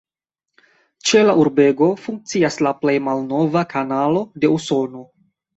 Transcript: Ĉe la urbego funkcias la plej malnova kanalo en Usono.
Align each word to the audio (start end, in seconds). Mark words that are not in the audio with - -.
Ĉe 1.09 1.21
la 1.27 1.35
urbego 1.41 1.89
funkcias 2.05 2.57
la 2.69 2.73
plej 2.81 2.97
malnova 3.11 3.65
kanalo 3.75 4.27
en 4.41 4.57
Usono. 4.59 5.07